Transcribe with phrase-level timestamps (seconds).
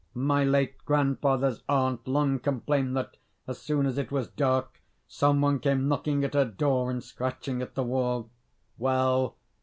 [0.15, 5.59] My late grandfather's aunt long complained that, as soon as it was dark, some one
[5.59, 8.31] came knocking at her door and scratching at the wall.
[8.79, 9.35] Well!